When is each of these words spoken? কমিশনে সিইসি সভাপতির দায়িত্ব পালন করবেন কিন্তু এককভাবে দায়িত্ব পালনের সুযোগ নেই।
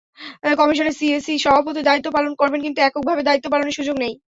কমিশনে 0.57 0.91
সিইসি 0.91 1.33
সভাপতির 1.37 1.87
দায়িত্ব 1.89 2.07
পালন 2.13 2.31
করবেন 2.35 2.59
কিন্তু 2.65 2.79
এককভাবে 2.81 3.21
দায়িত্ব 3.23 3.47
পালনের 3.51 3.77
সুযোগ 3.79 3.95
নেই। 3.97 4.13